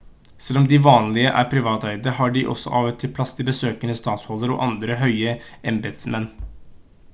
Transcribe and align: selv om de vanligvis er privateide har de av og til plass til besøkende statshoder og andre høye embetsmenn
selv 0.45 0.59
om 0.59 0.63
de 0.69 0.77
vanligvis 0.85 1.35
er 1.41 1.51
privateide 1.51 2.13
har 2.21 2.33
de 2.37 2.43
av 2.55 2.63
og 2.89 2.89
til 3.03 3.13
plass 3.19 3.35
til 3.39 3.49
besøkende 3.51 3.99
statshoder 4.01 4.57
og 4.57 4.67
andre 4.69 4.99
høye 5.05 5.39
embetsmenn 5.75 6.31